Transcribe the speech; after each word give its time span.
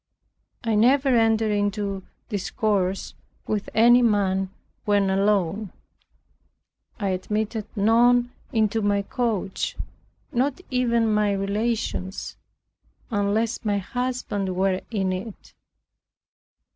I 0.63 0.73
never 0.73 1.09
entered 1.09 1.51
into 1.51 2.01
discourse 2.27 3.13
with 3.45 3.69
any 3.75 4.01
man 4.01 4.49
when 4.83 5.11
alone. 5.11 5.71
I 6.99 7.09
admitted 7.09 7.67
none 7.75 8.31
into 8.51 8.81
my 8.81 9.03
coach, 9.03 9.77
not 10.31 10.59
even 10.71 11.13
my 11.13 11.33
relations, 11.33 12.35
unless 13.11 13.63
my 13.63 13.77
husband 13.77 14.55
were 14.55 14.81
in 14.89 15.13
it. 15.13 15.53